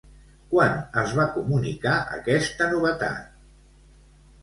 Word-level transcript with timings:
Quan 0.53 0.73
es 1.01 1.13
va 1.19 1.27
comunicar 1.37 1.93
aquesta 2.17 2.73
novetat? 2.75 3.33